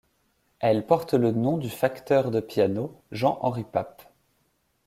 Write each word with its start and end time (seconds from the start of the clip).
Elle 0.57 0.87
porte 0.87 1.13
le 1.13 1.29
nom 1.29 1.59
du 1.59 1.69
facteur 1.69 2.31
de 2.31 2.39
piano 2.39 2.99
Jean-Henri 3.11 3.65
Pape. 3.65 4.11